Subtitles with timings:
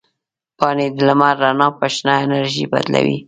[0.57, 3.17] پاڼې د لمر رڼا په شنه انرژي بدلوي.